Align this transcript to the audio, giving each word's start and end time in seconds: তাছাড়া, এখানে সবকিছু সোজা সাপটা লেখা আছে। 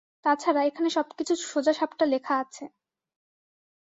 তাছাড়া, 0.25 0.61
এখানে 0.63 0.89
সবকিছু 0.89 1.33
সোজা 1.43 1.73
সাপটা 1.73 2.05
লেখা 2.05 2.33
আছে। 2.39 2.63